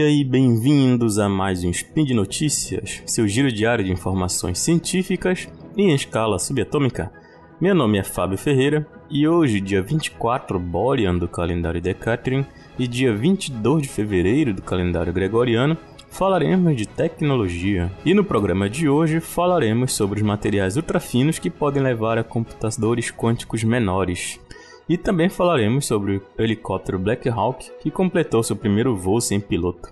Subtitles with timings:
[0.00, 5.46] dia e bem-vindos a mais um Spin de Notícias, seu giro diário de informações científicas
[5.76, 7.12] em escala subatômica.
[7.60, 12.46] Meu nome é Fábio Ferreira e hoje, dia 24 Borean do calendário Decatrian
[12.78, 15.76] e dia 22 de fevereiro do calendário Gregoriano,
[16.08, 17.92] falaremos de tecnologia.
[18.02, 23.10] E no programa de hoje falaremos sobre os materiais ultrafinos que podem levar a computadores
[23.10, 24.40] quânticos menores.
[24.90, 29.88] E também falaremos sobre o helicóptero Black Hawk que completou seu primeiro voo sem piloto.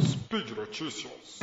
[0.00, 1.40] Speed Notícias.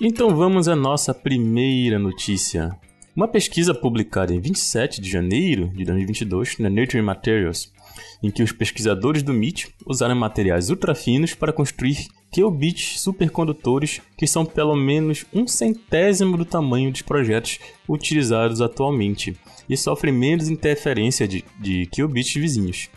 [0.00, 2.76] Então vamos à nossa primeira notícia.
[3.14, 7.72] Uma pesquisa publicada em 27 de janeiro de 2022 na Nature Materials,
[8.20, 14.44] em que os pesquisadores do MIT usaram materiais ultrafinos para construir qubits supercondutores que são
[14.44, 19.36] pelo menos um centésimo do tamanho dos projetos utilizados atualmente
[19.68, 22.88] e sofrem menos interferência de, de qubits vizinhos.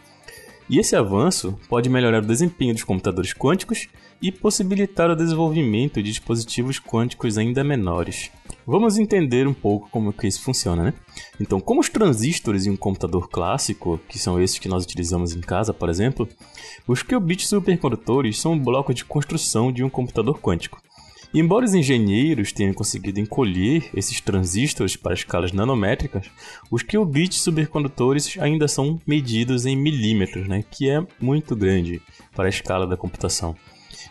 [0.69, 3.87] E esse avanço pode melhorar o desempenho dos computadores quânticos
[4.21, 8.31] e possibilitar o desenvolvimento de dispositivos quânticos ainda menores.
[8.65, 10.93] Vamos entender um pouco como que isso funciona, né?
[11.39, 15.41] Então, como os transistores em um computador clássico, que são esses que nós utilizamos em
[15.41, 16.27] casa, por exemplo,
[16.87, 20.81] os qubits supercondutores são um bloco de construção de um computador quântico.
[21.39, 26.29] Embora os engenheiros tenham conseguido encolher esses transistores para escalas nanométricas,
[26.69, 32.01] os qubits supercondutores ainda são medidos em milímetros, né, que é muito grande
[32.35, 33.55] para a escala da computação.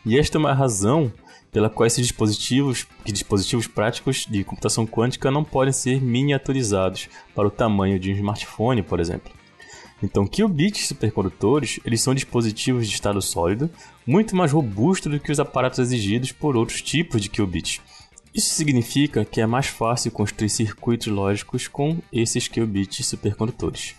[0.05, 1.12] E esta é uma razão
[1.53, 7.47] pela qual esses dispositivos, que dispositivos práticos de computação quântica não podem ser miniaturizados para
[7.47, 9.42] o tamanho de um smartphone, por exemplo.
[10.03, 13.70] Então, qubits supercondutores, eles são dispositivos de estado sólido
[14.06, 17.80] muito mais robustos do que os aparatos exigidos por outros tipos de qubits.
[18.35, 23.95] Isso significa que é mais fácil construir circuitos lógicos com esses qubits supercondutores.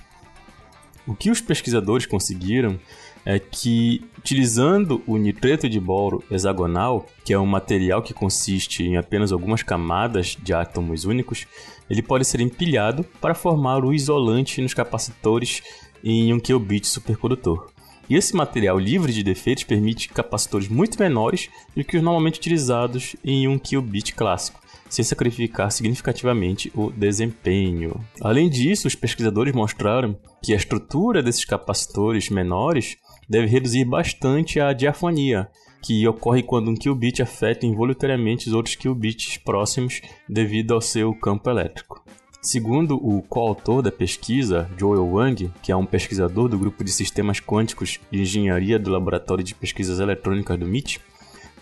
[1.06, 2.80] O que os pesquisadores conseguiram
[3.26, 8.98] é que, utilizando o nitreto de boro hexagonal, que é um material que consiste em
[8.98, 11.46] apenas algumas camadas de átomos únicos,
[11.90, 15.62] ele pode ser empilhado para formar o isolante nos capacitores
[16.04, 17.70] em um qubit supercondutor.
[18.10, 23.16] E esse material livre de defeitos permite capacitores muito menores do que os normalmente utilizados
[23.24, 24.64] em um qubit clássico
[24.94, 28.00] sem sacrificar significativamente o desempenho.
[28.22, 32.98] Além disso, os pesquisadores mostraram que a estrutura desses capacitores menores
[33.28, 35.50] deve reduzir bastante a diafonia,
[35.82, 40.00] que ocorre quando um qubit afeta involuntariamente os outros qubits próximos
[40.30, 42.04] devido ao seu campo elétrico.
[42.44, 47.40] Segundo o coautor da pesquisa, Joel Wang, que é um pesquisador do grupo de sistemas
[47.40, 51.00] quânticos de engenharia do Laboratório de Pesquisas Eletrônicas do MIT,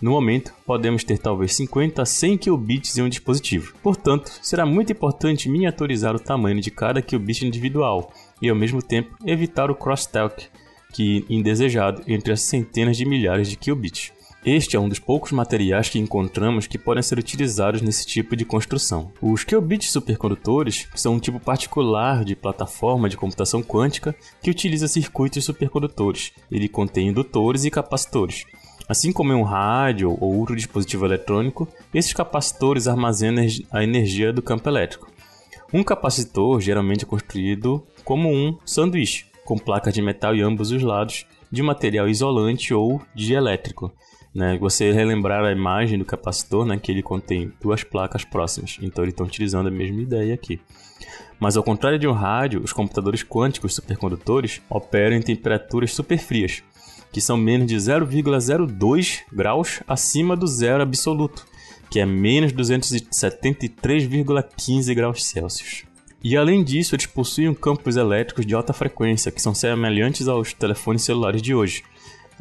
[0.00, 3.74] no momento, podemos ter talvez 50 a 100 qubits em um dispositivo.
[3.80, 8.12] Portanto, será muito importante miniaturizar o tamanho de cada qubit individual
[8.42, 10.48] e, ao mesmo tempo, evitar o crosstalk,
[10.92, 14.12] que indesejado entre as centenas de milhares de qubits.
[14.44, 18.44] Este é um dos poucos materiais que encontramos que podem ser utilizados nesse tipo de
[18.44, 19.12] construção.
[19.22, 25.44] Os qubits supercondutores são um tipo particular de plataforma de computação quântica que utiliza circuitos
[25.44, 26.32] supercondutores.
[26.50, 28.44] Ele contém indutores e capacitores.
[28.88, 34.42] Assim como em um rádio ou outro dispositivo eletrônico, esses capacitores armazenam a energia do
[34.42, 35.08] campo elétrico.
[35.72, 40.82] Um capacitor geralmente é construído como um sanduíche, com placas de metal em ambos os
[40.82, 43.92] lados, de material isolante ou dielétrico.
[44.34, 44.56] Né?
[44.58, 49.12] Você relembrar a imagem do capacitor, né, que ele contém duas placas próximas, então eles
[49.12, 50.58] estão utilizando a mesma ideia aqui.
[51.38, 56.62] Mas ao contrário de um rádio, os computadores quânticos supercondutores operam em temperaturas superfrias,
[57.12, 61.44] que são menos de 0,02 graus acima do zero absoluto,
[61.90, 65.84] que é menos 273,15 graus Celsius.
[66.24, 71.02] E além disso, eles possuem campos elétricos de alta frequência, que são semelhantes aos telefones
[71.02, 71.82] celulares de hoje.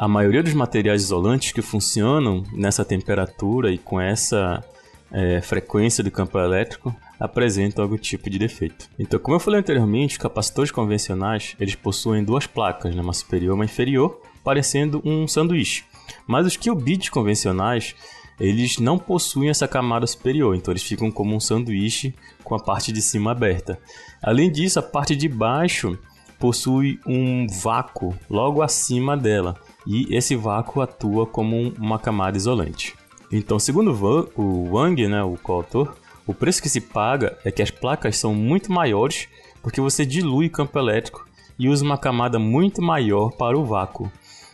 [0.02, 4.64] A maioria dos materiais isolantes que funcionam nessa temperatura e com essa
[5.12, 8.90] é, frequência do campo elétrico apresentam algum tipo de defeito.
[8.98, 13.54] Então, como eu falei anteriormente, capacitores convencionais eles possuem duas placas, né, uma superior e
[13.54, 15.84] uma inferior, parecendo um sanduíche.
[16.26, 17.94] Mas os qubits convencionais
[18.40, 22.12] eles não possuem essa camada superior, então eles ficam como um sanduíche
[22.44, 23.78] com a parte de cima aberta.
[24.20, 25.96] Além disso, a parte de baixo
[26.40, 32.96] possui um vácuo logo acima dela, e esse vácuo atua como uma camada isolante.
[33.32, 33.92] Então, segundo
[34.36, 35.96] o Wang, né, o coautor,
[36.28, 39.28] o preço que se paga é que as placas são muito maiores
[39.62, 41.26] porque você dilui o campo elétrico
[41.58, 44.12] e usa uma camada muito maior para o vácuo.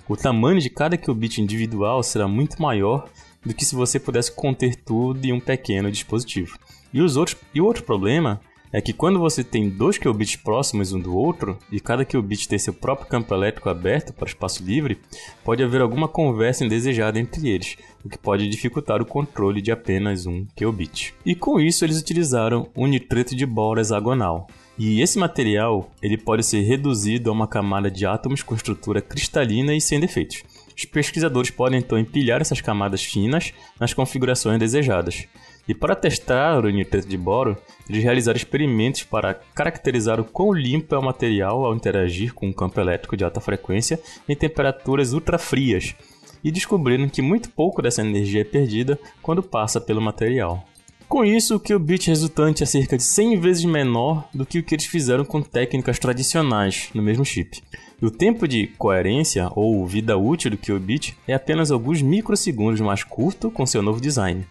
[0.08, 3.06] O tamanho de cada qubit individual será muito maior
[3.46, 6.58] do que se você pudesse conter tudo em um pequeno dispositivo.
[6.94, 8.40] E, os outros, e o outro problema
[8.72, 12.60] é que quando você tem dois qubits próximos um do outro, e cada qubit tem
[12.60, 15.00] seu próprio campo elétrico aberto para espaço livre,
[15.44, 20.26] pode haver alguma conversa indesejada entre eles, o que pode dificultar o controle de apenas
[20.26, 21.14] um qubit.
[21.26, 24.48] E com isso eles utilizaram um nitreto de boro hexagonal.
[24.78, 29.74] E esse material ele pode ser reduzido a uma camada de átomos com estrutura cristalina
[29.74, 30.44] e sem defeitos.
[30.76, 35.28] Os pesquisadores podem então empilhar essas camadas finas nas configurações desejadas.
[35.68, 37.58] E para testar o nitreto de boro,
[37.90, 42.54] eles realizaram experimentos para caracterizar o quão limpo é o material ao interagir com um
[42.54, 45.96] campo elétrico de alta frequência em temperaturas ultrafrias,
[46.44, 50.64] e descobriram que muito pouco dessa energia é perdida quando passa pelo material.
[51.08, 54.76] Com isso, o qubit resultante é cerca de 100 vezes menor do que o que
[54.76, 57.64] eles fizeram com técnicas tradicionais no mesmo chip.
[58.02, 63.06] E o tempo de coerência ou vida útil do qubit é apenas alguns microsegundos mais
[63.06, 64.46] curto com seu novo design.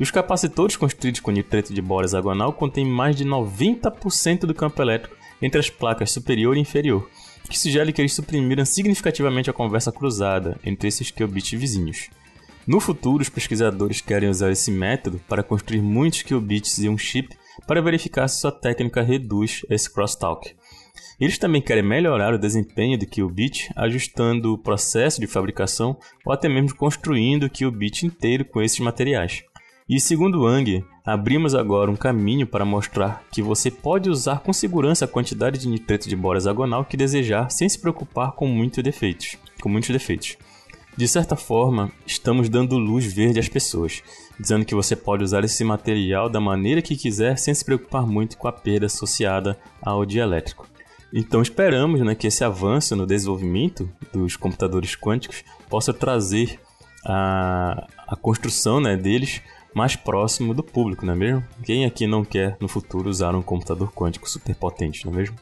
[0.00, 4.82] E os capacitores construídos com nitreto de boro hexagonal contêm mais de 90% do campo
[4.82, 7.08] elétrico entre as placas superior e inferior,
[7.48, 12.10] que sugere que eles suprimiram significativamente a conversa cruzada entre esses qubits vizinhos.
[12.66, 17.34] No futuro, os pesquisadores querem usar esse método para construir muitos qubits em um chip
[17.66, 20.54] para verificar se sua técnica reduz esse crosstalk.
[21.18, 26.48] Eles também querem melhorar o desempenho do qubit ajustando o processo de fabricação ou até
[26.48, 29.42] mesmo construindo o qubit inteiro com esses materiais.
[29.88, 35.04] E segundo Wang, abrimos agora um caminho para mostrar que você pode usar com segurança
[35.04, 39.36] a quantidade de nitreto de boro hexagonal que desejar sem se preocupar com muitos defeitos.
[39.60, 40.36] Com muitos defeitos.
[41.00, 44.02] De certa forma, estamos dando luz verde às pessoas,
[44.38, 48.36] dizendo que você pode usar esse material da maneira que quiser sem se preocupar muito
[48.36, 50.68] com a perda associada ao dielétrico.
[51.10, 56.60] Então esperamos né, que esse avanço no desenvolvimento dos computadores quânticos possa trazer
[57.06, 59.40] a, a construção né, deles
[59.74, 61.44] mais próximo do público, não é mesmo?
[61.64, 65.36] Quem aqui não quer no futuro usar um computador quântico superpotente, não é mesmo?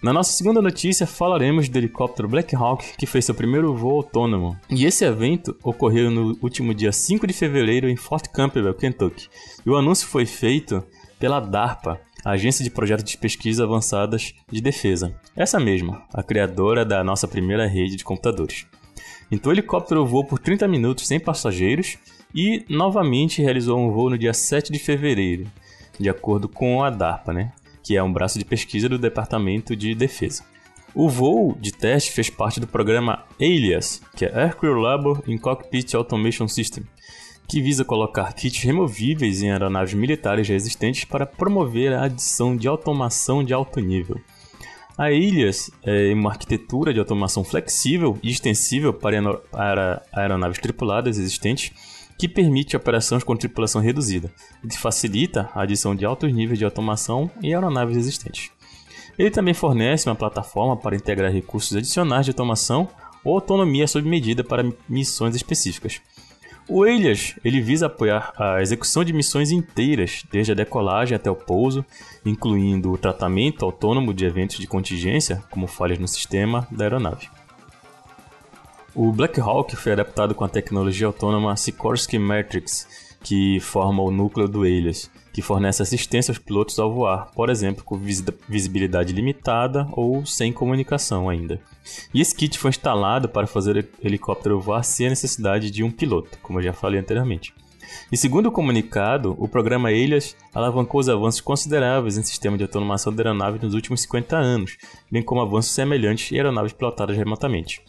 [0.00, 4.56] Na nossa segunda notícia, falaremos do helicóptero Black Hawk que fez seu primeiro voo autônomo.
[4.70, 9.28] E esse evento ocorreu no último dia 5 de fevereiro em Fort Campbell, Kentucky.
[9.66, 10.84] E o anúncio foi feito
[11.18, 15.16] pela DARPA, a Agência de Projetos de Pesquisa Avançadas de Defesa.
[15.34, 18.66] Essa mesma, a criadora da nossa primeira rede de computadores.
[19.32, 21.98] Então o helicóptero voou por 30 minutos sem passageiros
[22.32, 25.50] e novamente realizou um voo no dia 7 de fevereiro,
[25.98, 27.52] de acordo com a DARPA, né?
[27.88, 30.44] Que é um braço de pesquisa do Departamento de Defesa.
[30.94, 35.94] O voo de teste fez parte do programa ALIAS, que é Aircrew Labor in Cockpit
[35.94, 36.84] Automation System,
[37.48, 42.68] que visa colocar kits removíveis em aeronaves militares já existentes para promover a adição de
[42.68, 44.20] automação de alto nível.
[44.98, 51.70] A Ilias é uma arquitetura de automação flexível e extensível para aeronaves tripuladas existentes
[52.18, 54.28] que permite operações com tripulação reduzida
[54.64, 58.50] e facilita a adição de altos níveis de automação em aeronaves existentes.
[59.16, 62.88] Ele também fornece uma plataforma para integrar recursos adicionais de automação
[63.22, 66.00] ou autonomia sob medida para missões específicas.
[66.68, 71.34] O Elias ele visa apoiar a execução de missões inteiras, desde a decolagem até o
[71.34, 71.82] pouso,
[72.26, 77.30] incluindo o tratamento autônomo de eventos de contingência, como falhas no sistema da aeronave.
[78.94, 84.48] O Black Hawk foi adaptado com a tecnologia autônoma Sikorsky Matrix, que forma o núcleo
[84.48, 87.98] do Elias, que fornece assistência aos pilotos ao voar, por exemplo, com
[88.48, 91.60] visibilidade limitada ou sem comunicação ainda.
[92.12, 95.90] E esse kit foi instalado para fazer o helicóptero voar sem a necessidade de um
[95.90, 97.54] piloto, como eu já falei anteriormente.
[98.12, 103.12] E segundo o comunicado, o programa Elias alavancou os avanços consideráveis em sistema de automação
[103.12, 104.76] de aeronaves nos últimos 50 anos,
[105.10, 107.82] bem como avanços semelhantes em aeronaves pilotadas remotamente.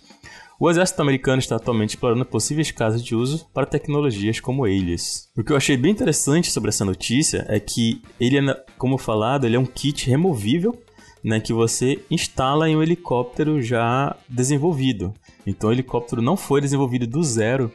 [0.62, 5.30] O exército americano está atualmente explorando possíveis casos de uso para tecnologias como Alias.
[5.38, 9.46] O que eu achei bem interessante sobre essa notícia é que ele, é, como falado,
[9.46, 10.78] ele é um kit removível
[11.24, 15.14] né, que você instala em um helicóptero já desenvolvido.
[15.48, 17.72] Então o helicóptero não foi desenvolvido do zero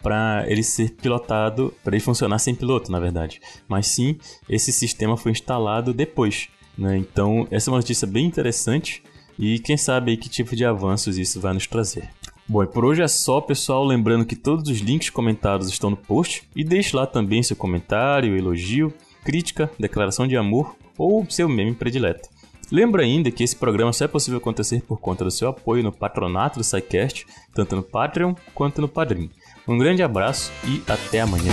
[0.00, 3.40] para ele ser pilotado, para ele funcionar sem piloto, na verdade.
[3.66, 4.16] Mas sim,
[4.48, 6.48] esse sistema foi instalado depois.
[6.78, 6.98] Né?
[6.98, 9.02] Então essa é uma notícia bem interessante
[9.36, 12.08] e quem sabe que tipo de avanços isso vai nos trazer.
[12.48, 13.84] Bom, e por hoje é só, pessoal.
[13.84, 16.48] Lembrando que todos os links comentados estão no post.
[16.56, 22.30] E deixe lá também seu comentário, elogio, crítica, declaração de amor ou seu meme predileto.
[22.72, 25.92] Lembra ainda que esse programa só é possível acontecer por conta do seu apoio no
[25.92, 29.30] patronato do SciCast, tanto no Patreon quanto no Padrim.
[29.66, 31.52] Um grande abraço e até amanhã.